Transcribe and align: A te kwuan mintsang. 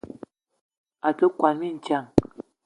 A 1.07 1.09
te 1.17 1.25
kwuan 1.37 1.55
mintsang. 1.61 2.07